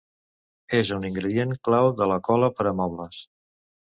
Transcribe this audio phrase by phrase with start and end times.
[0.77, 3.21] És un ingredient clau de la cola per a mobles.